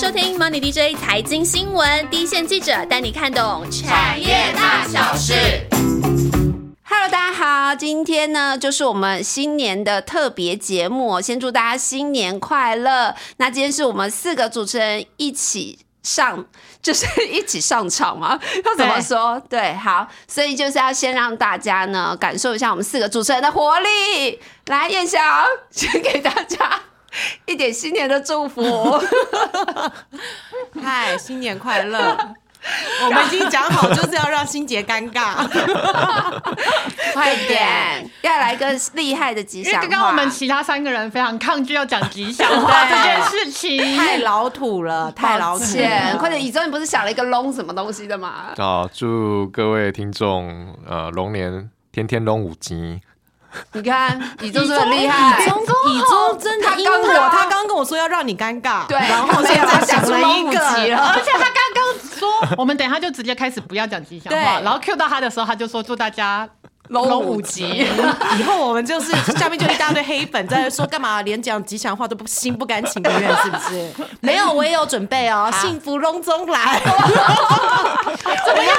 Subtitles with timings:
[0.00, 5.34] 收听 Money DJ 财经新闻，第一线记者带你看懂产业大小事。
[6.84, 13.12] Hello，大家好，今天呢就是我们新年的特别节目，先祝大家新年快乐。
[13.38, 16.46] 那今天是我们四个主持人一起上，
[16.80, 18.38] 就是一起上场嘛？
[18.64, 19.42] 要怎么说？
[19.50, 24.38] 对，好，所以就是要先让大家呢感受一下我们四个主持人的活力。
[24.66, 25.20] 来，燕翔，
[25.72, 26.82] 先给大家。
[27.46, 29.00] 一点新年的祝福，
[30.82, 32.16] 嗨，新年快乐！
[33.06, 35.46] 我们已经讲好，就是要让心杰尴尬。
[37.14, 39.80] 快点，要来个厉害的吉祥话。
[39.80, 45.64] 刚刚我们其他三个人非常抗拒要讲吉祥话这件事情，太老土了，太老土。
[46.18, 48.46] 快点，宇宙你不是想了一个龙什么东西的吗？
[48.56, 53.00] 好，祝各位听众呃龙年天天龙五吉。
[53.72, 61.84] 你看，以中是很厉害，以中真的，他刚我，他刚跟我说要让你尴尬，对，然后现在想了一个，而且他刚刚
[62.18, 66.48] 说， 我们等一下就直接开始不要讲吉祥话，然后 Q 到他的时候，他就说祝大家。
[66.88, 67.86] 龙五级，
[68.38, 73.92] 以后我们就是下面就一大堆黑粉在说干嘛，连讲吉祥话都不心不甘情不愿，是不是？
[74.20, 76.80] 没有，我也有准备哦，幸福隆中来。
[78.46, 78.76] 怎么样？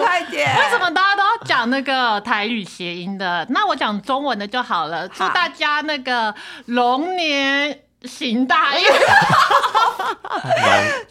[0.00, 0.56] 快点！
[0.58, 3.46] 为什么大家都要讲那个台语谐音的？
[3.50, 5.08] 那我讲中文的就好了。
[5.08, 6.34] 祝大家那个
[6.66, 7.78] 龙年。
[8.06, 8.84] 行大运！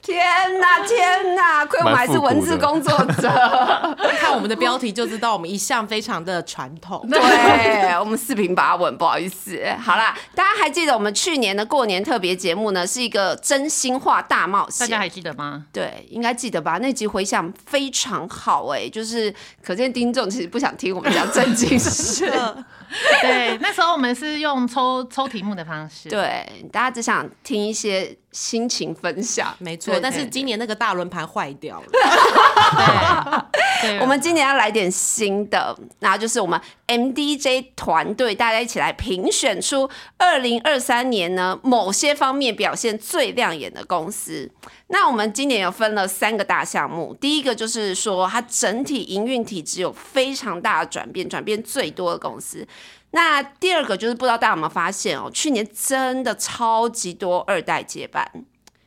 [0.02, 0.24] 天
[0.60, 1.66] 哪，天哪！
[1.66, 3.30] 亏我们还是文字工作者，
[4.20, 7.08] 看我们的标题就知道我们一向非常的传统。
[7.10, 7.20] 对
[8.00, 9.60] 我们四平八稳，不好意思。
[9.82, 12.86] 好啦，大家还记得我们去年的过年特别节目呢？
[12.86, 15.66] 是一个真心话大冒险，大家还记得吗？
[15.72, 16.78] 对，应该记得吧？
[16.82, 22.32] 那集回响非常好，哎，就是可见听众其实不想听我们讲正经事。
[23.22, 30.00] 对，那时候我们是用抽抽题目的方式，对，大家只想听一些心情分享，没错。
[30.02, 31.88] 但是今年那个大轮盘坏掉了，
[33.52, 33.53] 对，
[34.00, 44.50] 我们今年要来点新的，然后就是我们 MDJ 团队大家一起来评选出二零二三年呢某些方面表现最亮眼的公司。
[44.88, 52.68] 那我们今年有分了三个大项目，第一个就是说它整体营运体质有非常大的转变，转变最多的公司。
[53.12, 58.28] 那第二个就是不知道大家有没有发现哦，去年真的超级多二代接班，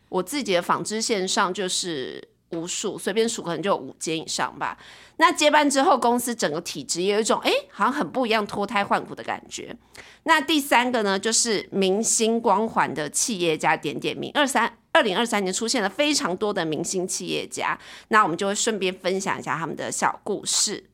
[0.09, 4.77] 我自己的纺织线上就是无数，随便数可能就有五间以上吧。
[5.17, 9.77] 那接班之后，公司整个体制也有一种哎，好像很不一样，脱胎换骨的感觉。
[10.25, 14.79] 那第三个呢，就是明星光环的企业家点点名，二三。
[14.93, 20.89] 二零二三年出现了非常多的明星企业家，那我们就会顺便分享一下他们的小故事。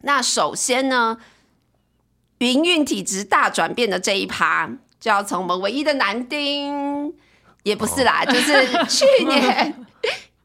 [0.00, 1.16] 那首先呢，
[2.38, 7.14] 营运体质大转变的这一趴，就要从我们唯一的男丁，
[7.62, 9.86] 也不是啦，就是去年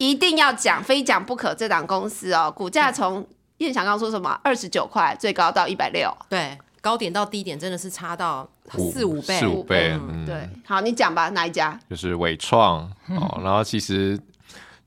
[0.00, 1.54] 一定要讲，非讲不可。
[1.54, 3.24] 这档公司哦，股价从
[3.58, 6.56] 燕翔刚说什么二十九块，最高到一百六，对。
[6.80, 9.94] 高点到低点真的是差到四五倍，四五倍。
[10.24, 11.78] 对，好，你讲吧，哪一家？
[11.90, 13.38] 就是伟创 哦。
[13.44, 14.18] 然后其实，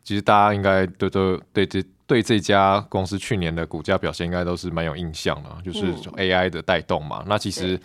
[0.04, 7.24] 其实大家应该都都对这对这家公司去年的股价表现应该都是蛮有印象的，就是 AI 的带动嘛。
[7.28, 7.80] 那其实。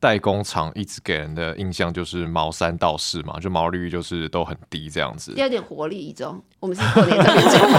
[0.00, 5.32] 代工厂一直给人的印象就是毛三到四嘛，就毛利率就是都很低这样子。
[5.36, 7.76] 有点活力一种，我们是过年特别节目。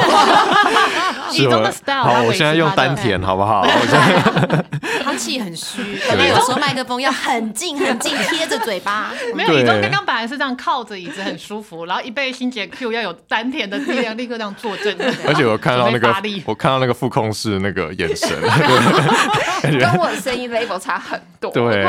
[1.32, 3.66] 一中的 style，好，我现在用丹田好不好？
[5.04, 9.12] 他气很虚，可能有时候麦克风要很近很近贴着嘴巴。
[9.34, 14.94] 没有，一中刚刚本来是这样靠着椅子很舒服，然后一被心姐 Q 要有丹田的力量，立刻这样坐正。
[15.26, 16.14] 而且我看到那个，
[16.46, 18.30] 我看到那个副控室那个眼神，
[19.80, 21.50] 跟我的声音 level 差很多。
[21.52, 21.86] 对。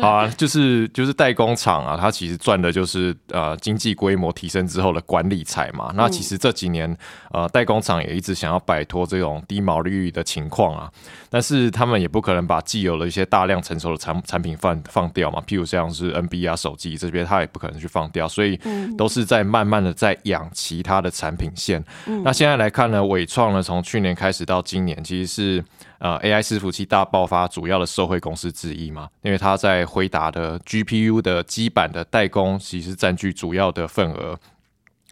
[0.00, 5.92] 好啊，就是就是代工厂啊，它其实赚的就是呃经济规模提升之后的管理财嘛。
[5.94, 6.96] 那其实这几年
[7.30, 10.90] 呃代工厂也一直想要摆脱这种低毛利率的情况啊，
[11.30, 15.42] 但是他们也不可能把既有的一些大量成熟的产产品放放掉嘛。
[15.46, 18.58] 譬如像是 NB 啊手机这边，它也不可能去放掉，所以
[18.96, 21.84] 都是在慢慢的在养其他的产品线。
[22.24, 25.64] 那现在来看呢，伟创呢从去年开始到今年，其实是。
[25.98, 34.38] 呃，AI 伺服器大爆发主要的受惠公司之一嘛，因为它在回答的 GPU 的基板的代工，其实占据主要的份额。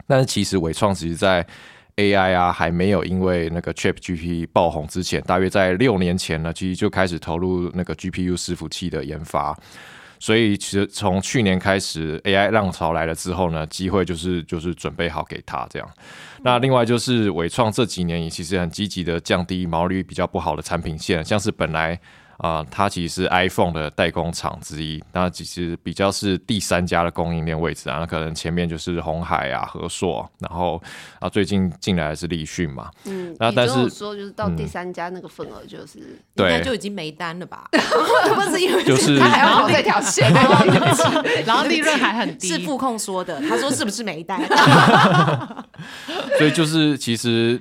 [0.07, 1.45] 但是其实伟创其实在
[1.95, 9.57] AI 啊还没有因为那个 ChatGPT 爆红之前，大约在六年前呢，其实就开始投入那个 GPU 伺服器的研发。
[10.17, 15.87] 所以其实从去年开始，AI 浪潮来了之后呢，机会就是就是准备好给他这样。
[16.41, 21.99] 那另外就是伟创这几年也其实很积极的降低毛利率比较不好的产品线，像是本来
[22.37, 30.81] 啊、它其实是 iPhone 的代工厂之一，那其实比较是第三家的供应链位置啊，那可能前面就是红海啊、和硕，然后
[31.19, 36.45] 啊最近进来的是立讯嘛，嗯，你那但是说就是到第三家那个份额就是，对。
[36.45, 37.67] 应该就已经没单了吧？
[37.71, 40.31] 不是因为就是他还要跑这条线，
[41.45, 44.41] 然后利润还很低，是副控说的，他说是不是没单？
[46.37, 47.59] 所以就是其实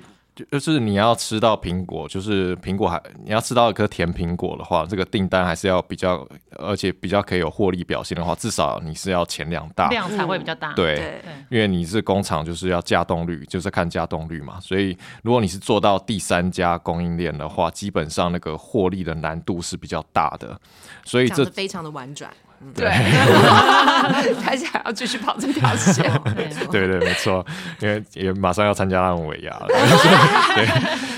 [0.50, 6.26] 就是你要吃到苹果，就是苹果还你要吃到一颗甜苹果的话，这个订单还是要比较，
[6.58, 9.88] 而且比较可以有获利表现的话，至少你是要前两大。
[9.90, 10.72] 量才会比较大。
[10.74, 14.58] 对，对，因为你是工厂，就是要加动率，就是看加动率嘛。
[14.60, 20.60] 所以如果你是做到第三家供应链的话，基本上那个获利的难度是比较大的。
[21.04, 22.32] 所以这非常的婉转。
[22.74, 22.88] 对，
[24.42, 26.04] 他想要继续跑这条线，
[26.70, 27.44] 对对对，没错，
[27.80, 29.66] 因为也马上要参加那种尾牙了，
[30.54, 30.66] 对，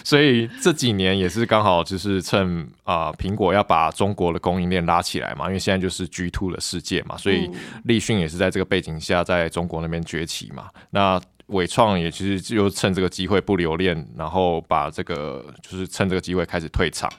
[0.03, 7.51] 所以这几年也是刚好就是趁啊苹、果要把中国的供应链拉起来嘛，因为现在就是 G two 的世界嘛，所以
[7.85, 11.21] 立讯也是在这个背景下在中国那边崛起嘛，那。
[11.47, 17.11] 伟创也其实就趁这个机会不留恋，然后把这个就是趁这个机会开始退场，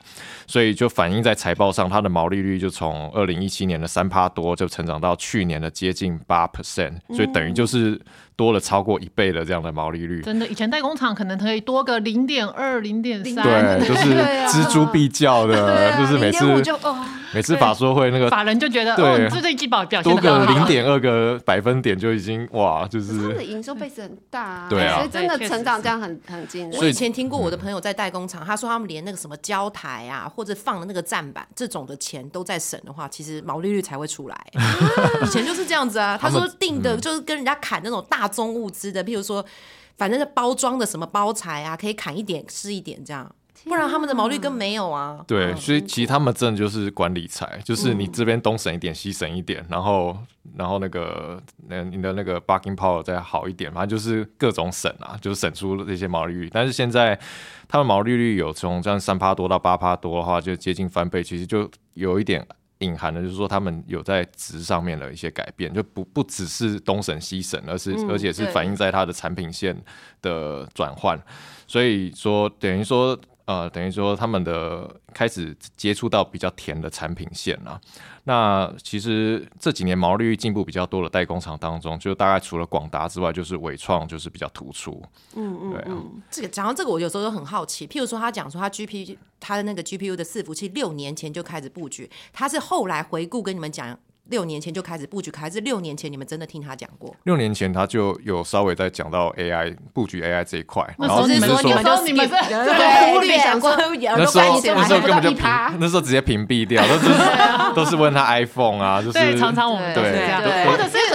[0.45, 7.99] 所以就反映在财报上，它的毛利率就从二零一七年的三趴多，就成长到去年的接近八 percent，所以等于就是
[8.37, 10.21] 多了超过一倍的这样的毛利率。
[10.21, 13.43] 真的，以前代工厂可能可以多个零点二、零点三，
[13.79, 14.49] 对，就是对啊。
[14.49, 16.95] 锱铢必较的，就是每次0.5就哦，
[17.33, 19.05] 每次法说会那个法人就觉得对。
[19.05, 24.97] 哦，你这这一季表表现多个零点二个百分点就已经哇，就他们的是营收 base 很大啊，对啊。
[24.97, 26.77] 所以真的成长这样很很惊人。
[26.77, 26.97] 我以。
[26.97, 34.35] 前听过我的朋友在代工厂，他说他们连那个什么胶台啊，或者放的那个站板这种的钱都在省的话，其实毛利率才会出来。
[35.21, 39.45] 以前就是这样子啊，他说定的就是跟人家砍那种大宗物资的，譬如说，
[39.97, 43.35] 反正是包装的什么包材啊，可以砍一点是一点这样，
[43.65, 45.23] 不然他们的毛利根没有啊。
[45.27, 50.15] 对，所以其实他们真的就是管理财，就是你这边东省一点，西省一点，然后
[50.55, 56.49] 然后那个那你的那个 bargaining power 再好一点，反正就是各种省啊，就是省出这些毛利率。
[56.53, 57.19] 但是现在
[57.67, 62.45] 他们毛利率有从这样三趴多到八趴多的话，就接近翻倍，其实就有一点。
[62.79, 69.75] 隐含的就是说，他们有在值上面的一些改变，就不不只是东省西省，而是、而且是反映在它的产品线
[70.21, 71.19] 的转换。
[71.65, 77.79] 所以说，等于说，呃，等于说他们的开始接触到比较甜的产品线啊。
[78.25, 85.01] 那其实这几年毛利率进步比较多的代工厂当中，就大概除了广达之外，就是伟创就是比较突出。
[85.35, 87.87] 嗯嗯对啊嗯，这个讲到这个，我有时候都很好奇。
[87.87, 93.97] 譬如说，他讲说他 GPU 他的那个 GPU 的伺服器六年前就开始布局，他是后来回顾跟你们讲，
[94.29, 97.15] 六年前就开始布局，还是六年前你们真的听他讲过？
[97.23, 102.33] 六年前他就有稍微在讲到 AI 布局 AI 这一块，那然时候你们说后只是说你们就你们是
[102.65, 105.43] 对忽略想说那时候就那时候根本就屏，
[105.79, 107.05] 那时候直接屏蔽掉，都是
[107.75, 110.65] 都是问他 iPhone 啊，就是对，常常我们对，对，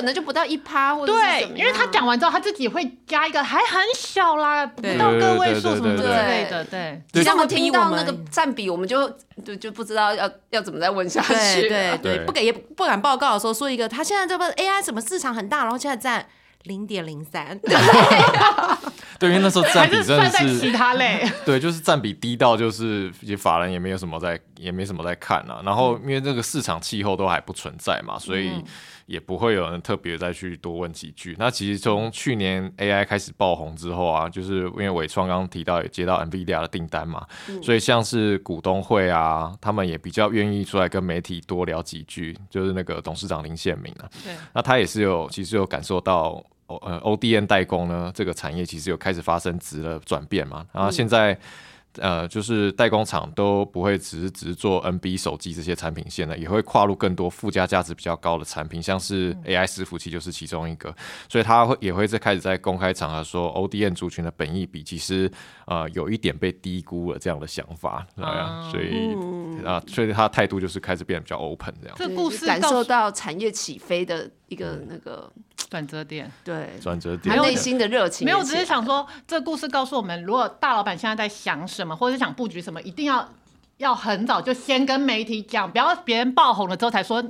[0.03, 6.27] 能就不到一趴，或者是对怎，么因为他讲完之后，他自己会加一个还很小啦，不到个位数对对对什么之对对。
[6.27, 7.03] 类的，对。
[7.13, 9.09] 对像我听到那个占比，我们就
[9.45, 11.69] 就就不知道要要怎么再问下去。
[11.69, 11.99] 对。
[11.99, 16.27] 对对，不给也不敢报告的时候说一个，他现在这个 AI 什么市场很大，然后现在占
[16.65, 17.59] 零点零三，
[19.19, 28.53] 对，因为那时候占比是真的算在其他类， 对，就是占比低到就是也法人也没有什么在也没什么在看啊，然后因为这个市场气候都还不存在嘛，所以
[29.07, 31.35] 也不会有人特别再去多问几句。
[31.39, 37.27] 那其实从去年 AI 开始爆红之后啊，就是因为伟创刚刚提到也接到 NVIDIA 的订单嘛，
[37.63, 44.09] 所以像是股东会啊，他们也比较愿意出来跟媒体多聊几句，就是那个董事长林宪明啊，
[44.55, 46.43] 那他也是有其实有感受到。
[46.69, 51.39] O 呃 ODN 代工呢，这个产业其实有开始发生质的转变嘛，然后现在。
[51.99, 60.95] 呃，就是代工厂都不会只是只是做 NB 手机这些产品线的，也会跨入更多附加价值比较高的产品，像是 AI 伺服器就是其中一个，
[61.29, 65.31] 所以他会也会在开始在公开场合说 ODN 族群的本意比其实
[65.67, 69.15] 呃有一点被低估了这样的想法，对啊，所以
[69.65, 71.97] 啊、所以他态度就是开始变得比较 open 这样。
[71.99, 75.31] 这故事感受到产业起飞的一个那个
[75.73, 76.31] 转折点。
[76.45, 78.61] 对，转折点他内心的热情没有，也起来了。
[78.61, 83.27] 只是想说，这故事告诉我们，如果大老板现在在想什么，或者是想布局什么，一定要
[83.79, 87.25] 要很早就先跟媒体讲，不要别人爆红了之后才说，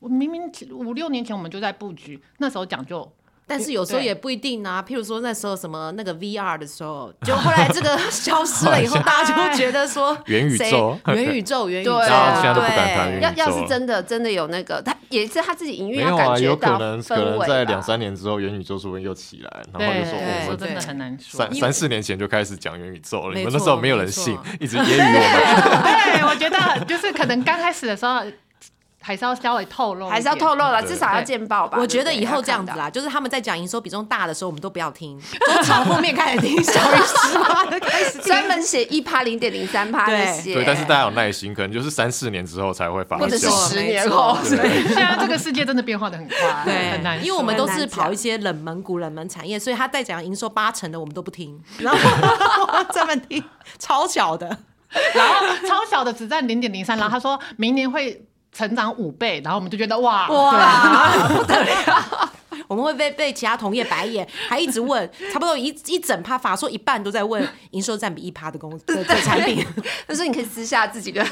[0.00, 0.42] 我明明
[0.72, 3.10] 五六年前我们就在布局，那时候讲就
[3.48, 4.84] 但是有时候也不一定啊。
[4.86, 10.96] 譬如说那时候什么那个 VR 的时候，就后来这个 消失了以后，大家就会觉得说 元宇宙。
[11.06, 21.38] 元宇宙，元宇宙，现在都不敢谈对要要是真的真的有那个，他也是他自己隐约没有啊，要感觉有可到能可氛能在两三年之后，元宇宙说不定又起来，然后就说我们说真的很难说。
[21.38, 26.18] 三三四年前就开始讲元宇宙了，没你们那时候没有人信，一直揶揄我们。
[26.18, 28.20] 对，我觉得就是可能刚开始的时候，
[29.08, 31.78] 还是要稍微透露还是要透露了，至少要见报吧。
[31.80, 40.18] 我觉得以后这样子，啦，就是他们在讲营收比重大的时候，我们都不要听，都 从后面开始听，小于十趴的开始专门写一趴零点零三趴对。
[40.18, 43.48] 那些，对，但是大家有耐心，可能就是三四年之后才会发或者是。
[43.48, 44.82] 十年后，对。
[44.88, 53.42] 现在这个世界真的变化的很快，对，很难，因为我们都是跑一些冷门股、冷门产业，所以他在讲营收八成的，我们都不听，然后专门听
[53.78, 54.58] 超小的。
[55.14, 62.32] 然后超小的只占零点零三，然后他说明年会成长五倍，然后我们就觉得哇，哇，不得了！
[62.66, 69.64] 我们会被被其他同业白眼，还一直问， 差不多一一整趴，法说一半都在问营收占比一趴的公的的产品。
[70.06, 71.24] 但是你可以私下自己跟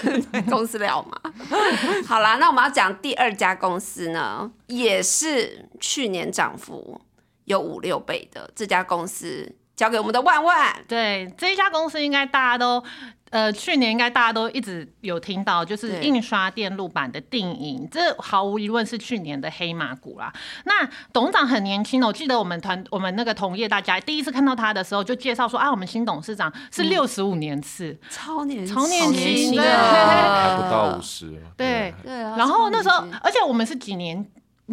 [0.49, 1.21] 公司聊嘛。
[2.09, 6.99] 好啦，那我们要讲第二家公司呢，也是去年涨幅
[7.45, 10.75] 有五六倍的这家公司，交给我们的万万。
[10.89, 12.83] 对这一家公司应该大家都。
[13.31, 20.33] 呃，去年应该大家都一直有听到，就是印刷电路板的定影，这毫无疑问是去年的黑马股啦。
[20.65, 31.43] 那董事长很年轻哦，我记得我们团我们那个同业大家第一次看到他的时候，就介绍说啊，我们新董事长是六十五年次，超年超年轻的还不到五十。
[31.57, 34.25] 对对啊，然后那时候而且我们是几年。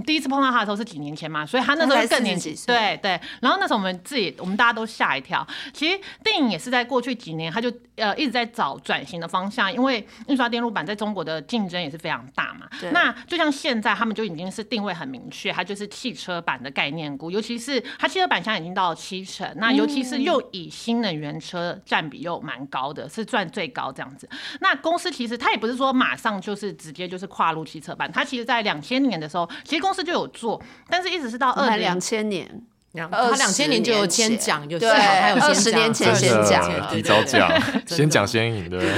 [0.05, 2.65] 第一次碰到他的时候是几年前嘛，所以他那时候更年40几轻。
[2.65, 5.45] 对对，然后那时候我们自己，我们大家都吓一跳。
[5.71, 12.91] 其实电影也是在过去几年，他就呃一直在找转型的方向，因为印刷电路板在中国的竞争也是非常大嘛对。
[12.91, 24.27] 那就像现在他们就已经是定位很明确，它就是汽车板的概念股，尤其是它汽车板现在已经到了七成，那尤其是又以新能源车占比又蛮高的，是赚最高这样子。
[24.59, 32.61] 那公司其实它也不是说马上就是直接就是跨入汽车板，它其实在两千年的时候，其实公司就有做，但是一直是到二两千年，
[32.93, 37.51] 两20他两千年就有先讲，就对幸好他有20先讲，年前先讲了提早讲，
[37.85, 38.93] 先讲先赢，对不对？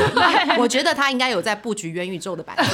[0.57, 2.63] 我觉得他应该有在布局元宇宙的版图。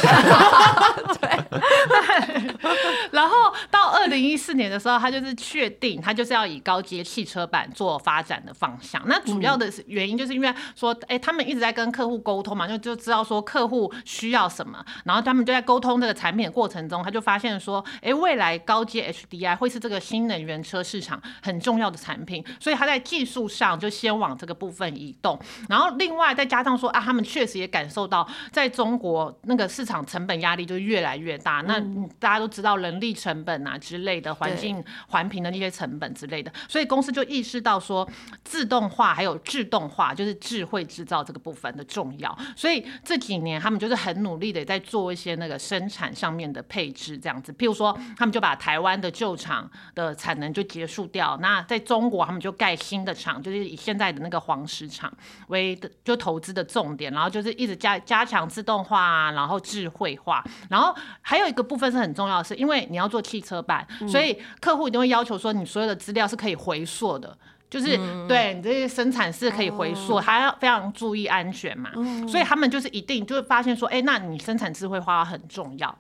[3.11, 3.35] 然后
[3.69, 9.01] 到二零一四年的时候，他就是确定他就是要以高阶汽车版做发展的方向。
[9.05, 21.10] 那主要的原因就是因为说，哎、他们一直在跟客户沟通嘛，就就知道说客户需要什么，然后他们就在沟通这个产品的过程中，他就发现说，哎、未来高阶 HDI 会是这个新能源车市场
[21.41, 25.39] 很重要的产品，所以他在技术上就先往这个部分移动。
[25.67, 31.61] 然后另外再加上说啊，他们确实也感受到在中国那个市场成本压力就越来越大。
[31.61, 38.07] 那嗯大家都知道人力成本啊之类的，环境环评的那些成本之类的，所以公司就意识到说
[38.43, 42.37] 自动化还有自动化，就是智慧制造这个部分的重要。
[42.55, 47.51] 所以这几年他们就是很努力的在做一些那个生产上面的配置，这样子。
[47.53, 55.11] 譬如说，他们就把台湾的旧厂的产能就结束掉，那在中国他们就盖新的厂，就是以现在的那个黄石厂
[55.47, 67.37] 为的就投资的重点，然后就是一直加加强自动化啊，然后智慧化，然后还有一个部分是很重要的是，因为你要做汽车版，所以客户一定会要求说你所有的资料是可以回溯的。
[67.69, 71.89] 就是对你这些生产是可以回溯，还要非常注意安全嘛，
[72.27, 75.97] 所以他们就是一定就会发现说，哎、那你生产智慧化很重要。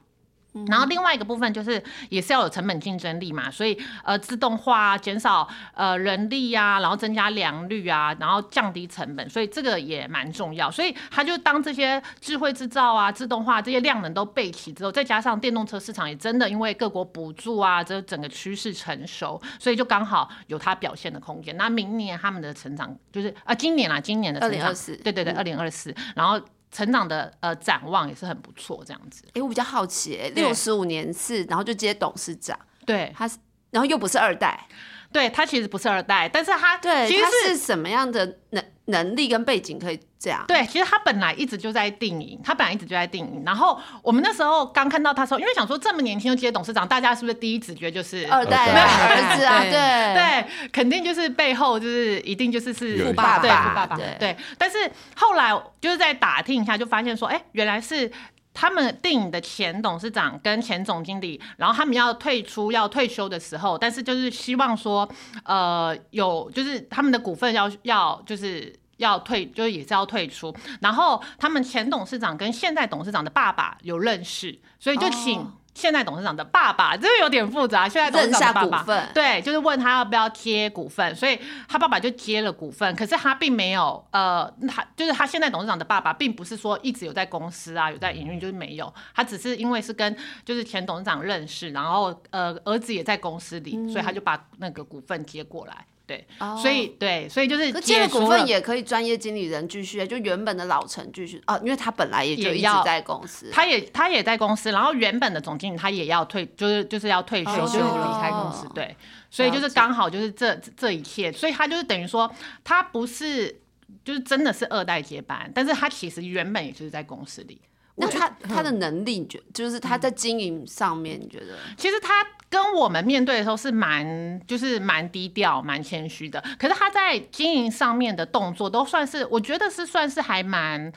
[0.67, 10.69] 然后另外一个部分就是也是要有成本竞争力嘛，所以呃自动化啊，减少呃人力啊，然后增加良率啊，然后降低成本，所以这个也蛮重要。
[10.69, 21.55] 所以它就当这些智慧制造啊、自动化这些量能都备齐之后，再加上电动车市场也真的因为各国补助啊，这整个趋势成熟，所以就刚好有它表现的空间。
[21.55, 26.39] 那明年他们的成长就是啊，今年啊，今年的成长，2024对对对，二零二四，然后
[26.71, 29.23] 成长的呃展望也是很不错，这样子。
[29.33, 33.37] 哎，我比较好奇，欸，六十五年次，然后就接董事长，对，他是，
[33.71, 34.67] 然后又不是二代，
[35.11, 40.43] 对他其实不是二代，但是他对，其实他是是什么样的能能力跟背景可以这样？
[40.47, 43.43] 对，其实他本来一直就在定影，他本来一直就在定影。
[43.45, 54.37] 然后我们那时候刚看到他的时候，因为想说这么年轻就接董事长，大家是不是第一直觉就是二代二代啊，儿子啊， 对对对，肯定就是背后就是一定就是是有一爸爸富爸爸对对。
[54.57, 54.77] 但是
[55.15, 58.11] 后来就是在打听一下，就发现说，哎，原来是。
[58.53, 65.07] 他们电影的前董事长跟前总经理，然后他们要退出、要退休的时候，但是就是希望说，
[65.43, 70.53] 呃，有就是他们的股份要要就是要退，就是也是要退出。
[70.81, 77.87] 然后他们前董事长跟现在董事长的爸爸有认识，所以就请、现在董事长的爸爸，这个有点复杂。
[77.87, 82.93] 现在董事长的爸爸对，就是问他要不要接股份，所以他爸爸就接了股份。
[82.95, 88.93] 可是他并没有，呃，他就是他现在董事长的爸爸，并不是说一直有在公司啊，有在营运，就是没有。
[89.15, 95.85] 他只是因为是跟就是前董事长认识，然后呃儿子也在公司里，所以他就把那个股份接过来。
[96.11, 96.27] 对，
[96.61, 103.49] 所以对，所以就是可接了股份也可以专业经理人继续，就原本的老陈继续啊，因为他本来也就一直在公司。
[103.51, 108.95] 他也他也在公司，然后原本的总经理他也要退，就是就是要退休，哦就是离开公司，对，
[109.29, 112.29] 所以就是刚好就是这这一切，所以他就是等于说
[112.63, 113.61] 他不是
[114.03, 117.61] 就是真的是二代接班，但是他其实原本也就是在公司里。
[117.95, 121.57] 那他他的能力，你觉就是他在经营上面，你觉得？
[121.77, 130.91] 其实他跟我们面对的时候是蛮就是蛮低调、蛮谦虚的，可是他在经营上面的动作都算是，我觉得是算是还蛮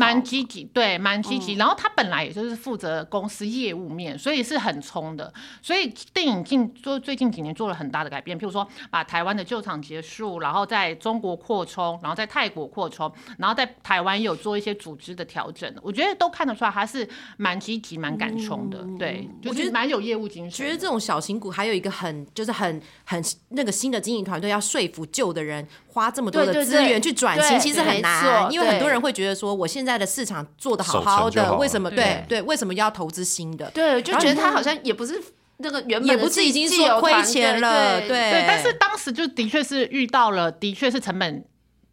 [0.00, 1.54] 蛮积极，对，蛮积极。
[1.54, 5.32] 然后他本来也就是负责公司业务面，所以是很冲的。
[5.62, 15.72] 所以电影近做最近几年做了很大的改变，譬如说把台湾的旧厂结束，然后在中国扩充，然后在泰国扩充，然后在台湾也有做一些组织的调整。
[15.82, 20.66] 我觉得都看得出来他是蛮积极、蛮敢冲的，对，就是蛮有业务精神。
[20.66, 32.36] 觉得这种小型股还有一个很就是很很那个新的经营团队要说服旧的人花这么多的资源去转型，其实很没难，因为很多人会觉得说我现在的市场做的好好的，为什么对对。
[32.36, 33.70] 对为什么要投资新的？
[33.70, 35.20] 对，就觉得他好像也不是
[35.56, 38.30] 那个原本也不是已经说亏钱了，对对。
[38.30, 41.44] 对，但是当时就的确是遇到了，的确是成本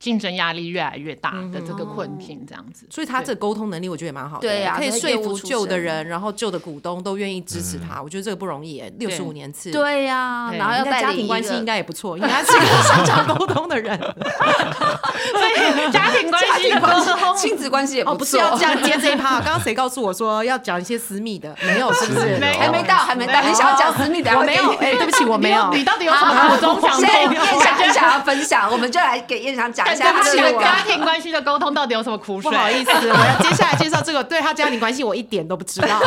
[0.04, 2.86] 竞争压力越来越大的这个困境，这样子。
[2.90, 9.72] 所以他这个沟通能力我觉得也蛮好的，对啊可以说服旧的人，然后旧的股东都愿意支持他，我觉得这个不容易耶，六十五年次。
[9.72, 13.98] 对呀，对然后要应该家庭关系应该也不错，应该是一个擅长沟通的人。
[13.98, 18.26] 所以家庭关系的沟通，亲子关系也哦，不错。
[18.26, 19.40] 不是要这样接这一趴。
[19.40, 21.56] 刚刚谁告诉我说要讲一些私密的？
[21.64, 22.38] 没有，是不是？
[22.60, 24.70] 还没到，还没到，你想要讲私密的，我没有。
[24.74, 25.72] 哎，对不起，我没有。
[25.74, 27.34] 你到底有什么苦衷想现在说？
[27.34, 32.52] 燕翔很想要分享，我们就来给燕翔讲一下对不起，他的家庭关系的沟通到底有什么苦水？
[32.52, 36.02] 不好意思，我要接下来介绍这个对他家庭关系我一点都不知道。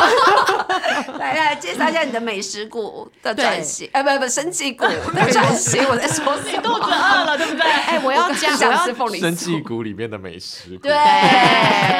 [1.17, 6.85] 来来介绍一下你的美食股的转型，哎，不不，生技股 的转型，我在说什肚子？
[6.91, 7.63] 饿了，对不对？
[7.87, 10.91] 哎，我要加，我想要吃凤梨生酥技股里面的美食股，对，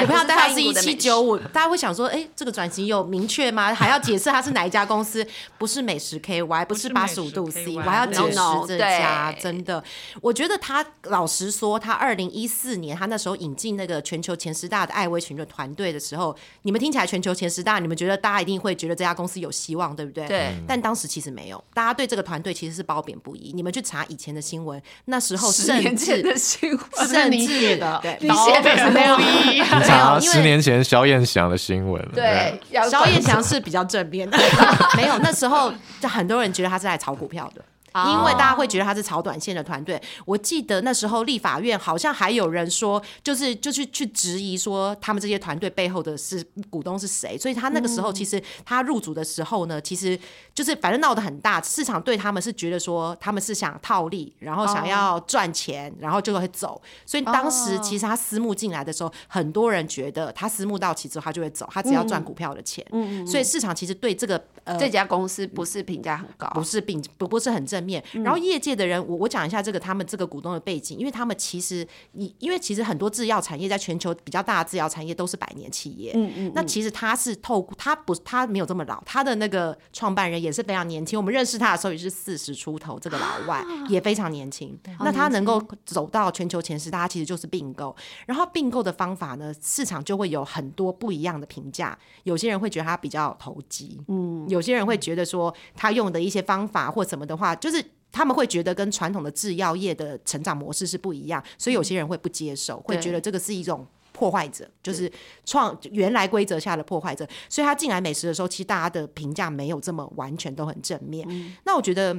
[0.02, 3.74] 股票代号是一七九五，大家会想说，哎，这个转型有明确吗？
[3.74, 5.26] 还要解释它是哪一家公司？
[5.58, 9.34] 不是美食 KY，不是八十五度 C，我还要解释这家。
[9.40, 9.84] 真的，
[10.22, 20.28] 我觉得他老实说，他二零一四年他那时候引进那个全球前十大的艾薇群的团队的时候，你们听起来全球前十大，你们觉得大家一定会觉得这家公司有希望，对不对？
[20.28, 23.52] 对但当时其实没有，大家对这个团队其实是褒贬不一。
[23.54, 28.00] 你们去查以前的新闻，那时候十甚年前的新闻，甚至的？
[28.02, 29.68] 对你写的是没有一样。
[29.84, 32.04] 查十年前萧燕祥的新闻。
[32.14, 34.38] 对，要萧燕祥是比较正面的，
[34.98, 37.64] 没有那时候就很多人觉得他是来炒股票的。
[38.04, 50.20] 哦因为大家会觉得他是炒短线的团队，我记得那时候立法院好像还有人说，就是就是去质疑说他们这些团队背后的是股东是谁，所以他那个时候其实他入主的时候呢，其实
[50.54, 62.86] 就是反正闹得很大，市场对他们是觉得说他们是想套利，然后想要赚钱，然后就会走，所以当时其实他私募进来的时候，很多人觉得他私募到期之后他就会走，他只要赚股票的钱，
[63.26, 68.04] 所以市场其实对这个呃这家公司不是评价很高，不是并不不是很正面。
[68.14, 84.78] 嗯然后业界的人，我我讲一下这个他们这个股东的背景，因为他们其实你因为其实很多制药产业在全球比较大的制药产业都是百年企业，嗯嗯，那其实他是透过他不他没有这么老，他的那个创办人也是非常年轻，我们认识他的时候也是四十出头，这个老外、也非常年轻。
[85.00, 87.96] 那他能够走到全球前十大，他其实就是并购。
[88.26, 91.98] 然后并购的方法呢，市场就会有很多不一样的评价。
[92.24, 97.84] 有些人会觉得他比较投机，嗯，有些人会觉得说他用的一些方法或什么的话，就是。
[98.10, 105.12] 他们会觉得跟传统的制药业的成长模式是不一样，所以有些人会不接受，会觉得这个是一种破坏者，就是
[105.46, 107.28] 创原来规则下的破坏者。
[107.50, 111.28] 所以他进来美食的时候，其实大家的评价没有这么完全都很正面。
[111.66, 112.16] 那我觉得。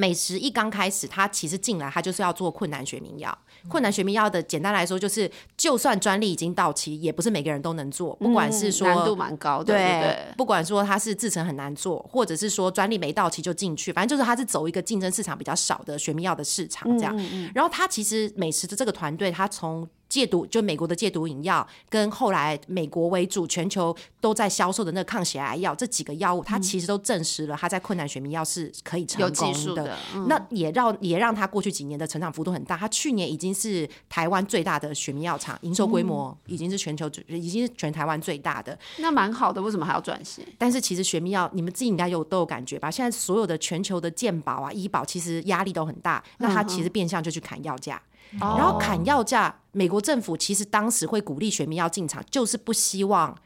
[0.00, 3.36] 美食一刚开始，它其实进来，它就是要做困难学民药。
[3.68, 10.34] 困难学民药的简单来说，就是就算专利已经到期，也不是每个人都能做，不管是说、难度蛮高的，对不对？
[10.36, 17.16] 不管说它是制成很难做，或者是说专利没到期就进去，反正就是它是走一个竞争市场比较少的学民药的市场这样。
[17.52, 32.76] 然后它其实美食的这个团队，它从戒毒就美国的戒毒饮药，跟后来美国为主，全球都在销售的那个抗血癌药，这几个药物，它其实都证实了它在困难血迷药是可以成有功技术的嗯那也让也让它过去几年的成长幅度很大。
[32.76, 38.78] 它去年已经是台湾最大的血迷药厂，营收规模已经是全球最已经是全台湾最大的。
[38.98, 40.44] 那蛮好的，为什么还要转型？
[40.56, 42.90] 但是其实血迷药，你们自己应该有都有感觉吧？
[42.90, 48.00] 现在所有的全球的健保啊、医保，其实压力都很大，那它其实变相就去砍药价。
[48.38, 53.36] 然后砍药价，美国政府其实当时会鼓励选民要进场，就是不希望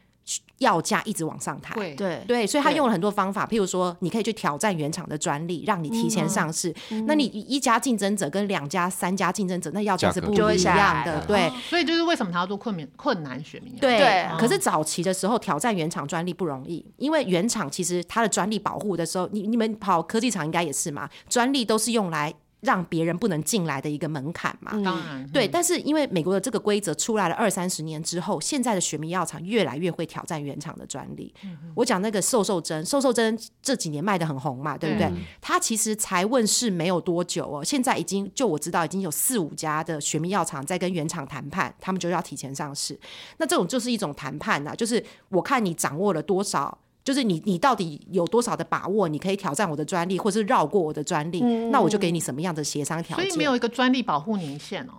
[0.59, 1.73] 药价一直往上抬。
[1.75, 6.73] 对对对，所以他用了很多方法，譬如说，你可以去挑战原厂的专利，让你提前上市。
[6.91, 11.25] 嗯那你一家竞争者跟两家、三家竞争者，那药价是不一样的。
[11.25, 13.75] 对，所以就是为什么他要做困难困难选民？
[13.75, 24.71] 对，对可是早期的时候挑战原厂专利不容易，因为原厂其实它的专利保护的时候，你你们跑科技厂应该也是嘛，专利都是用来让别人不能进来的一个门槛嘛。
[24.83, 31.33] 当然，对，但是因为美国的这个规则出来了二三十年之后，现在的雪迷药厂越来越会挑战原厂的专利。
[31.75, 35.11] 我讲那个瘦瘦针，瘦瘦针这几年卖的很红嘛，对不对？
[35.39, 42.99] 它其实才问世没有多久哦，现在已经就我知道已经有四五家的雪迷药厂在跟原厂谈判，他们就要提前上市。
[43.37, 46.77] 那这种就是一种谈判呐、就是我看你掌握了多少。
[47.03, 49.07] 就是你，你到底有多少的把握？
[49.07, 53.25] 你可以挑战我的专利，或是绕过我的专利，那我就给你什么样的协商条件。
[53.25, 54.93] 所以没有一个专利保护年限哦。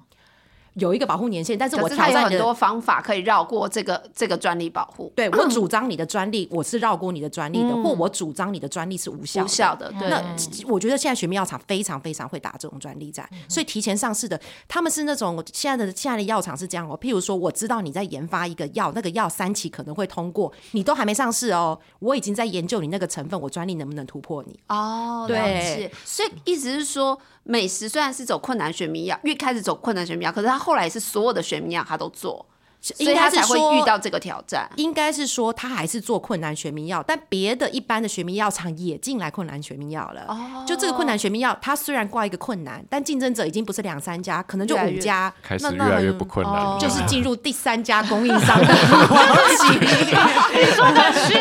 [0.75, 9.93] 有一个保护年限，但是我挑战很多方法可以绕过这个这个专利保护，对我 主张你的专利，我是绕过你的专利的，或我主张你的专利是无效无效的。
[9.99, 10.23] 对，那
[10.67, 16.99] 我觉得现在学民药厂非常非常会打这种专利战，所以提前上市的，他们是那种现在的现在的药厂是这样哦。
[17.01, 24.59] 譬如说，我知道你在研发一个药，那个药三期可能会通过，你都还没上市哦，我已经在研究你那个成分，我专利能不能突破你？
[24.69, 25.91] 哦，对。
[26.05, 32.47] 所以意思是说，美食虽然是走困难选民药，越开始走困难选民药，可是它后来是所有的选民药他都做，
[32.81, 34.69] 所以他才会遇到这个挑战。
[34.77, 40.23] 应该是说他还是做困难学民药，但别的一般的学民药厂也进来困难学民药了。
[40.29, 48.75] 哦就这个困难学民药，它虽然挂一个困难，但竞争者已经不是两三家，可能就五家，开始那那越来越不困难，哦就是进入第三家供应商的
[49.11, 49.79] 王期。
[49.79, 51.35] 你说的是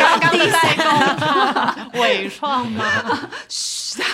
[0.00, 0.84] 刚刚的代工
[1.18, 2.84] 厂伟创吗？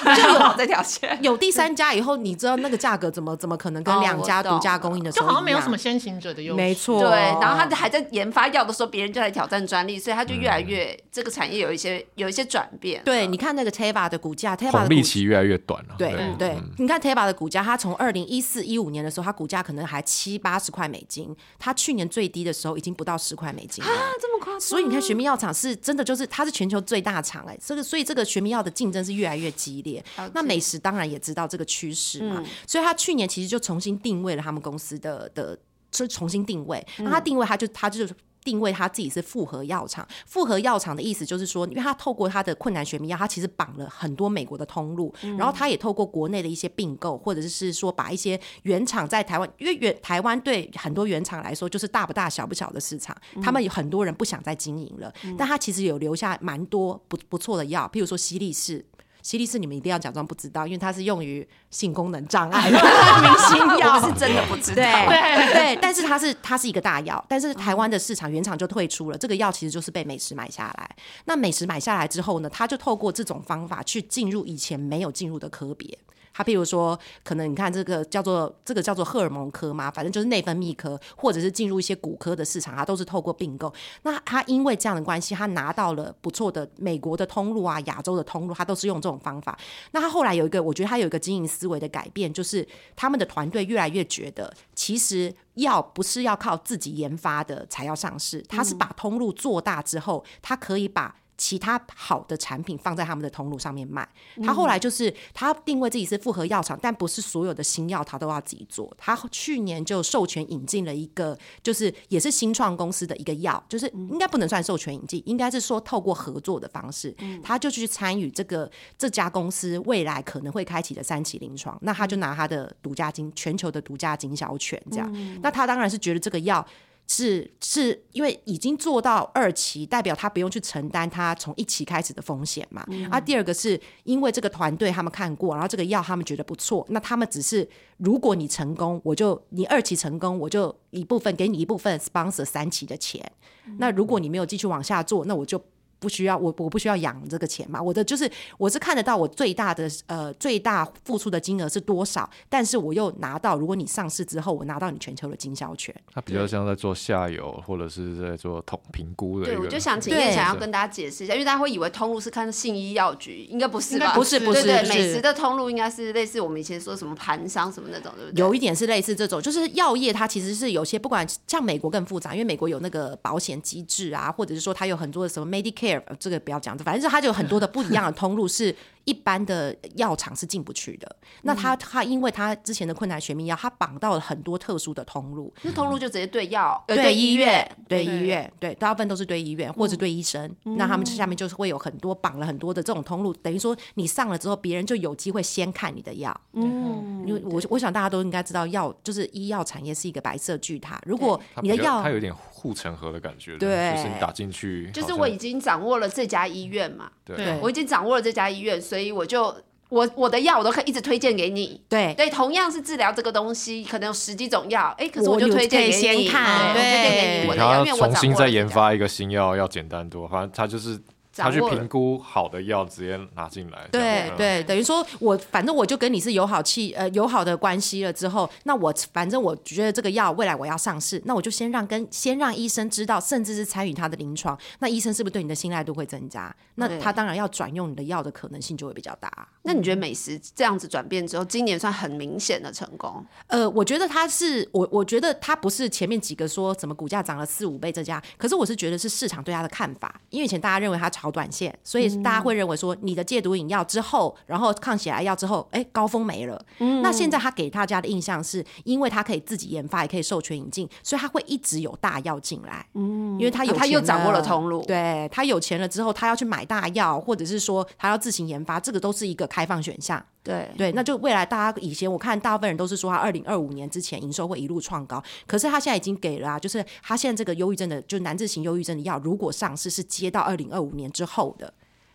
[0.16, 1.18] 就有 这条线。
[1.22, 5.34] 有第三家以后，你知道那个价格怎么怎么可能跟哦两家独家供应的时就候一样？
[5.34, 6.56] 好像没有什么先行者的优势。
[6.56, 7.10] 没错，对，
[7.40, 13.02] 然后他还在研发药的时候，别人就来挑战专利，所以他就越来越、这个产业有一些有一些转变。
[13.04, 15.94] 对，你看那个 Teva 的股价，Teva 的股利期越来越短了。
[15.98, 23.90] 对嗯对，你看 Teva 的股价，它从二零一四一五年的时候，它股价可能还七八十块美金，它去年最低的时候已经不到十块美金啊。
[24.20, 24.60] 这么夸张？
[24.60, 29.91] 所以你看，学民药厂是真的，就是它是全球最大厂哎、这个所以这个学民药的竞争是越来越激烈
[30.34, 35.58] 那美食当然也知道这个趋势嘛，所以他去年其实就重新定位了他们公司的的，
[35.90, 36.86] 就重新定位。
[36.98, 38.14] 那他定位，他就他就是。
[38.44, 58.84] 定位他自己是复合药厂，复合药厂的意思就是说，因为他透过他的困难学名药，他其实绑了很多美国的通路，然后他也透过国内的一些并购，或者是说把一些原厂在台湾，因为原台湾对很多原厂来说就是大不大小不小的市场，他们有很多人不想再经营了，但他其实有留下蛮多不不错的药，譬如说西力士。
[59.22, 62.76] 西力士你们一定要假装不知道，因为它是用于性功能障碍的
[63.22, 64.82] 明星药，我是真的不知道。
[64.82, 70.96] 对对，但是它是它是一个大药，但是台湾的市场原厂就退出了，这个药其实就是被美食买下来。
[71.24, 75.96] 那美食买下来之后呢，它就透过这种方法去进入以前没有进入的科别。
[76.34, 83.72] 它譬如说，可能你看这个叫做这个叫做荷尔蒙科嘛，反正就是内分泌科，或者是进入一些骨科的市场，它都是透过并购。
[84.02, 89.58] 那它因为这样的关系，它拿到了不错的美国的通路啊，亚洲的通路，它都是用这种方法。
[89.90, 92.66] 那他后来有一个，我觉得他有一个经营思维的改变，就是
[92.96, 101.14] 他们的团队越来越觉得，其实药不是要靠自己研发的才要上市，他是把通路做大之后，他可以把。
[101.36, 104.08] 其他好的产品放在他们的通路上面卖。
[104.44, 108.92] 他后来就是他定位自己是复合药厂，但不是所有的新药他都要自己做。
[108.96, 121.76] 他去年就授权引进了一个，就是也是新创公司的一个药，就是应该不能算授权引进，应该是说透过合作的方式，他就去参与这个这家公司未来可能会开启的三期临床。
[121.82, 125.40] 那他就拿他的独家经全球的独家经销权这样。
[125.42, 126.64] 那他当然是觉得这个药。
[127.08, 132.86] 是是因为已经做到二期，代表他不用去承担他从一期开始的风险嘛。
[133.10, 143.30] 啊，第二个是因为这个团队他们看过，然后这个药他们觉得不错，那他们只是如果你成功，我就你二期成功，我就一部分给你一部分 sponsor 三期的钱。
[143.78, 145.62] 那如果你没有继续往下做，那我就
[146.02, 155.94] 不需要我我不需要养这个钱嘛，我的就是我是看得到我最大的呃最大付出的金额是多少，但是我又拿到，如果你上市之后，我拿到你全球的经销权。
[156.12, 164.12] 它比较像在做下游或者是在做统评估的对，我就想请对叶想要跟大家解释一下，因为大家会以为通路是看信医药局，应该不是吧？
[164.14, 168.40] 不是不是不对对，是美食的通路应该是类似我们以前说什么盘商什么那种，对不对？
[168.40, 181.16] 有一点是类似这种，就是药业它其实是有些不管像美国更复杂，因为美国有那个保险机制啊，或者是说它有很多的什么 Medicare，这个不要讲，反正是它就有很多的不一样的通路是一般的药厂是进不去的。
[181.42, 190.54] 那他他因为他之前的困难学名药，他绑到了很多特殊的通路，那通路就直接对药，呃对医院，对对医院，对，大部分都是对医院或者对医生。
[190.62, 196.38] 那他们下面就是会有很多绑了很多的这种通路，等于说你上了之后，别人就有机会先看你的药。
[196.52, 201.00] 嗯，因为我我想大家都应该知道，药就是医药产业是一个白色巨塔。
[201.06, 207.36] 如果你的药它有点护城河的感觉，对就是你打进去，就是我已经掌握了这家医院嘛，对。
[207.36, 207.58] 对。
[207.62, 209.56] 我已经掌握了这家医院，所以我就
[209.88, 211.80] 我我的药我都可以一直推荐给你。
[211.88, 220.28] 对对，同样是治疗这个东西，可能有十几种药，哎，可是我就推荐给可以先你，看对，我推荐给你我的药，你要因为我重新再研发一个新药，要简单多。
[220.28, 221.00] 反正它就是
[221.34, 223.88] 他去评估好的药，直接拿进来。
[223.90, 236.54] 对对，等于说我反正我就跟你是友好气呃友好的关系了之后，那我反正我觉得这个药未来我要上市，那我就先让跟先让医生知道，甚至是参与他的临床，那医生是不是对你的信赖度会增加？
[236.74, 239.30] 那他当然要转用你的药的可能性就会比较大。
[239.62, 243.24] 那你觉得美食这样子转变之后，今年算很明显的成功？
[243.46, 256.64] 呃，我觉得他是我，我觉得他不是前面几个说怎么股价涨了四五倍这家，可是我是觉得是市场对他的看法，因为以前大家认为他炒短线，所以大家会认为说你的戒毒饮药之后，然后抗血癌药之后，哎，高峰没了。
[257.02, 262.86] 那现在他给大家的印象是，因为他可以自己研发，也可以授权引进，所以他会一直有大药进来。
[262.94, 270.24] 嗯，因为他有钱他又掌握了通路对他有钱了之后，他要去买大药，或者是说他要自行研发，这个都是一个开放选项。
[270.44, 281.72] 对对，那就未来大家以前我看大部分人都是说他二零二五年之前营收会一路创高，可是他现在已经给了啊，就是他现在这个忧郁症的，就难治型忧郁症的药，如果上市是接到二零二五年之后的。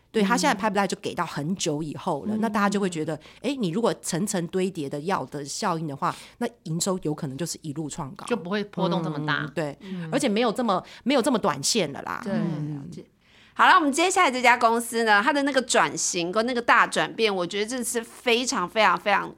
[0.09, 9.51] 对他现在 pipeline 就给到很久以后了，那大家就会觉得，哎，你如果层层堆叠的药的效应的话，那营收有可能就是一路创高，就不会波动这么大嗯。
[9.53, 9.77] 对，
[10.11, 12.21] 而且没有这么没有这么短线了啦。
[12.23, 13.05] 对，了解。
[13.53, 19.31] 好了，我们接下来这家公司呢，它的那个转型跟那个大转变，我觉得这是非常非常非常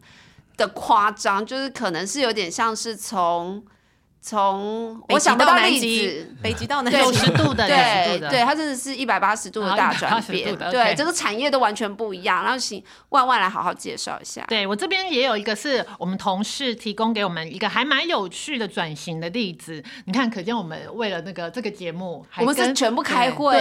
[0.56, 3.62] 的夸张，就是可能是有点像是从
[4.22, 6.36] 从北极我想不到例到南极子。
[6.42, 12.44] 北极到南极九十度的，90度的，对对，它真的是一百八十度的啊大转变，对这个产业都完全不一样。
[12.44, 14.44] 然后请万万来好好介绍一下。
[14.48, 19.84] 对我这边也有一个是我们同事提供给我们一个还蛮有趣的转型的例子。
[20.06, 23.58] 你看，可见我们为了那个这个节目，我们是全部开会，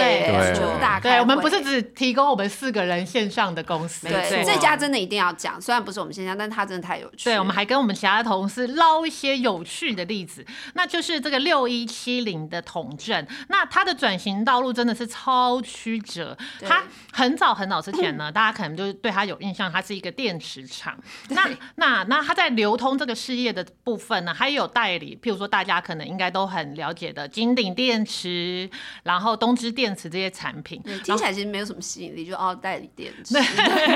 [0.53, 7.25] 全部大开对，我们不是只提供我们四个人线上的公司，对错这家真的一定要讲，虽然不是我们线下，但它真的太有趣。
[7.25, 16.37] 对，我们还跟我们其他同事捞一些有趣的例子，那就是这个六一七零的统正，那它的转型道路真的是超曲折。
[16.59, 20.97] 对它很早很早之前呢， 大家可能就是对它有印象，它是一个电池厂。
[21.29, 28.69] 那那那它在流通这个事业的部分呢，还有代理，譬如说大家可能应该都很了解的金鼎电池，
[29.03, 30.81] 然后东芝电池这些产品。
[30.83, 33.35] 对听起来其实没有什么吸引力，就哦代理电池。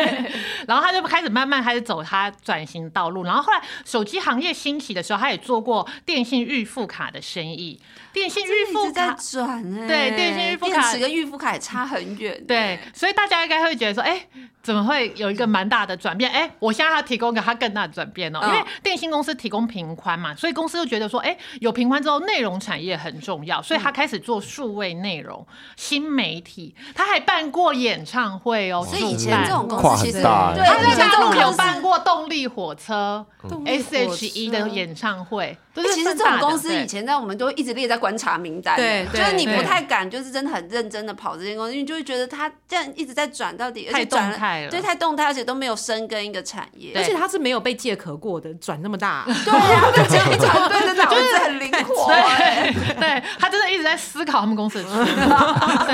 [0.68, 7.80] 然后他就开始慢慢开始走他转型道路，然后后来手机行业兴起的时候，他也做过电信预付卡的生意。
[8.12, 12.40] 电信预付卡，转哎，对电信预付卡电池跟预付卡也差很远。
[12.48, 14.28] 对，所以大家应该会觉得说，哎，
[14.62, 16.30] 怎么会有一个蛮大的转变？
[16.32, 46.94] 哎，我现在要提供给他更大的转变哦，因为嗯电信公司提供频宽嘛，所以公司就觉得说，哎，有频宽之后，内容产业很重要，所以他开始做数位内容、新媒体，他还办过演唱会哦，所以以前这种公司其实对欸他在以前这大陆有种公司办过动力火车动力火车 S.H.E 的演唱会，其实这种公司以前在我们都一直列在观察名单的，对就是你不太敢，就是真的很认真的跑这间公司，因为你就会觉得他这样一直在转，到底而且太转动态了对，太动态，而且都没有深耕一个产业。
[46.96, 49.26] 而且它是没有被借壳过的，转那么大。
[49.44, 52.72] 对啊， 被这样一转，对，真的脑子很灵活哎。
[53.00, 55.94] 对他真的一直在思考他们公司的出路，对，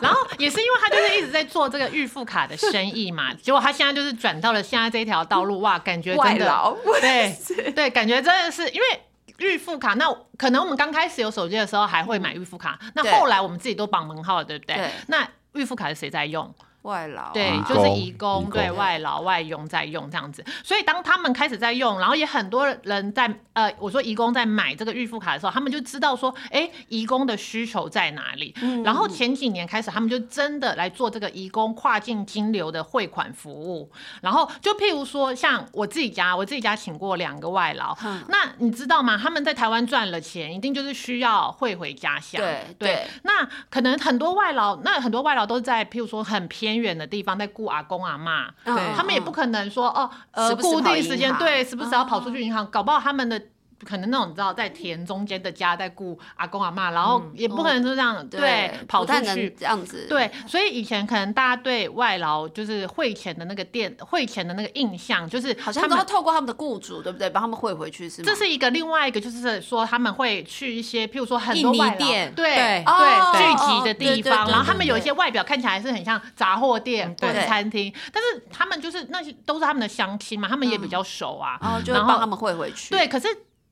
[0.00, 7.36] 然后也是因为他就是一直在做这个预付卡的生意嘛，结果他现在就是转到了现在这一条道路，哇，感觉真的对
[7.76, 9.02] 对，感觉真的是因为。
[9.38, 10.04] 预付卡，那
[10.36, 14.76] 可能我们刚开始有手机的时候还会买预付卡，那对后来我们自己都绑门号了，对不对？
[14.76, 16.54] 对那预付卡是谁在用？
[16.88, 20.44] 外劳，对，就是工移工，对外劳外佣在用这样子。
[20.64, 28.54] 所以当他们开始在用，然后也很多人在呃，我说移工在买这个预付卡的时候，他们就知道说，哎，移工的需求在哪里。
[28.84, 33.90] 然后前几年开始，他们就真的来做这个移工跨境金流的汇款服务。
[34.22, 37.96] 然后就譬如说，像我自己家，我自己家请过两个外劳，
[38.28, 39.18] 那你知道吗？
[39.20, 42.40] 他们在台湾赚了钱，一定就是需要汇回家乡。
[42.40, 53.40] 对对对，那可能很多外劳，那很多外劳都在譬如说很偏远的地方，在顾阿公阿妈，他们也不可能说哦，呃，时时固定时间对，时不时要跑出去银行，搞不好他们的。
[53.84, 59.54] 可能那种你知道，在田中间的家在顾阿公阿妈，然后也不可能就这样、对跑出去。
[59.58, 67.28] 这样子，对，所以以前可能大家对外劳就是汇钱的那个店汇钱的那个印象，就是好像都要他们透过他们的雇主，对不对？
[67.30, 68.26] 帮他们汇回去是吗？
[68.26, 82.90] 这是一个另外一个，就是说他们会去一些，譬如说很多印尼外店对对哦聚集的地方，然后他们有一些外表看起来是很像杂货店或者餐厅，但是他们就是那些都是他们的乡亲嘛，他们也比较熟啊，然后就会然后帮他们汇回去。
[82.90, 83.28] 对，可是。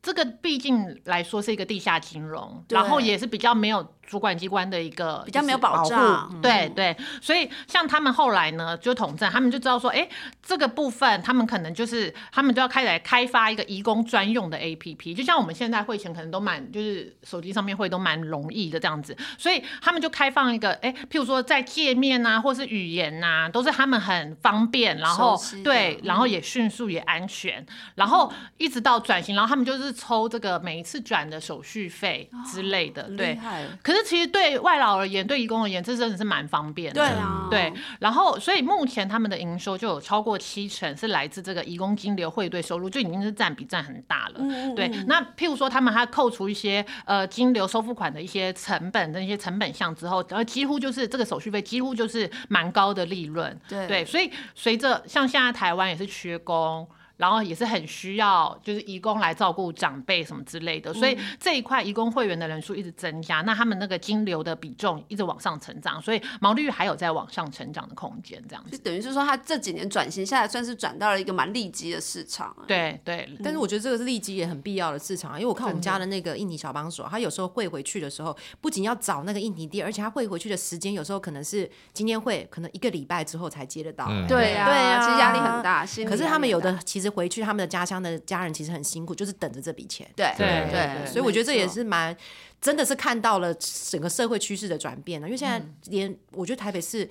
[0.07, 6.40] 这个毕竟来说是一个地下金融，然后也是比较没有主管机关的一个比较没有保障，嗯。
[6.40, 6.73] 对。
[6.77, 10.07] 对，所以像他们后来呢，就统政，他们就知道说，哎，
[10.42, 27.64] 这个部分他们可能就是他们就要开始来开发一个移工专用的 APP，就像我们现在汇钱可能都蛮就是手机上面汇都蛮容易的这样子，所以他们就开放一个，哎，譬如说在界面啊，或是语言呐、都是他们很方便，然后对，然后嗯也迅速也安全，
[27.95, 33.38] 然后一直到转型，然后他们就是抽这个每一次转的手续费之类的，对。
[33.83, 37.00] 可是其实对外劳而言，对义工而言，这真的是蛮方便的。
[37.00, 44.35] 对啊，对，然后所以目前他们的营收就有超过七成是来自这个移工金流汇兑收入，就已经是占比占很大了。
[44.38, 53.59] 嗯对，那譬如说他们还扣除一些呃金流收付款的一些成本的一些成本项之后，然后几乎就是这个手续费几乎就是蛮高的利润。
[53.68, 56.87] 对对，所以随着像现在台湾也是缺工。
[57.16, 68.70] 然后也是很需要，就是义工来照顾长辈什么之类的，所以这一块义工会员的人数一直增加，那他们那个金流的比重一直往上成长，所以毛利率还有在往上成长的空间，这样子。
[68.70, 72.48] 就等于是说，他这几年转型下来，算是转到了一个蛮利基的市场。
[72.48, 84.07] 啊对对，但是我觉得这个是利基也很必要的市场啊，因为我看我们家的那个印尼小帮手，他有时候汇回去的时候，不仅要找那个印尼店，而且他汇回去的时间有时候可能是今天汇，可能一个礼拜之后才接得到。
[84.09, 85.87] 嗯对啊，对啊其实压力很大。
[86.09, 90.09] 可是他们有的其实回去他们的家乡的家人其实很辛苦，就是等着这笔钱。
[90.16, 92.16] 对对对，对所以我觉得这也是蛮，
[92.61, 95.27] 真的是看到了整个社会趋势的转变了。
[95.27, 97.09] 因为现在连、我觉得台北市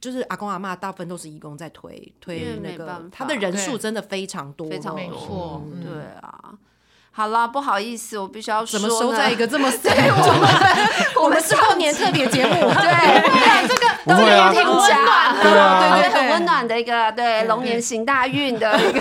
[0.00, 6.58] 就是阿公阿妈大部分都是义工在推推那个他的人数真的非常多，非常多对啊。
[7.12, 10.48] 好啦，不好意思，我必须要说怎么在一个这么 对 我们
[11.24, 15.98] 我们是过年特别节目， 对，这个这个也挺温暖的，对啊。
[15.98, 19.00] 对，很温暖的一个对龙年行大运的一个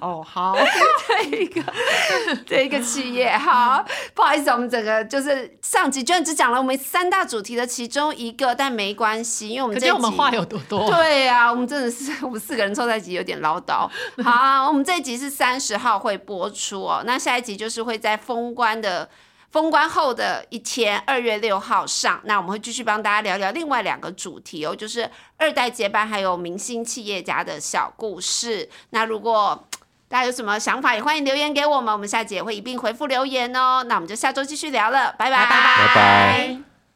[0.00, 0.56] 哦好，
[1.08, 1.62] 这一个
[2.46, 3.36] 这一个企业。
[3.36, 3.84] 好，
[4.14, 10.90] 不好意思，我们整个就是上集居然只讲了我们三大主题的其中一个，但没关系，因为我们可这一集见我们话有多多。
[10.90, 13.88] 对呀、我们真的是我们四个人凑在一起有点唠叨。
[14.22, 19.08] 好，我们这一集是三十号会播出哦，那下一集就是会在封关的。
[19.50, 28.68] 封关后的一天，二月六号上，那我们会继续帮大家聊聊另外两个主题哦，就是二代接班，还有明星企业家的小故事。
[28.90, 29.66] 那如果
[30.10, 33.84] 大家有什么想法，也欢迎留言给我们，我们下集也会一并回复留言哦。
[33.86, 35.46] 那我们就下周继续聊了，拜拜。
[35.46, 35.60] 拜拜。
[35.60, 36.69] 拜拜